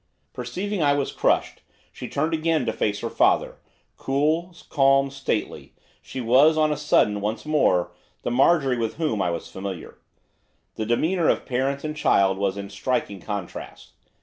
Perceiving 0.33 0.81
I 0.81 0.93
was 0.93 1.11
crushed 1.11 1.61
she 1.91 2.09
turned 2.09 2.33
again 2.33 2.65
to 2.65 2.73
face 2.73 3.01
her 3.01 3.09
father, 3.11 3.59
cool, 3.97 4.55
calm, 4.71 5.11
stately; 5.11 5.75
she 6.01 6.19
was, 6.19 6.57
on 6.57 6.71
a 6.71 6.75
sudden, 6.75 7.21
once 7.21 7.45
more, 7.45 7.91
the 8.23 8.31
Marjorie 8.31 8.79
with 8.79 8.95
whom 8.95 9.21
I 9.21 9.29
was 9.29 9.47
familiar. 9.51 9.99
The 10.73 10.87
demeanour 10.87 11.29
of 11.29 11.45
parent 11.45 11.83
and 11.83 11.95
child 11.95 12.39
was 12.39 12.57
in 12.57 12.71
striking 12.71 13.21
contrast. 13.21 13.91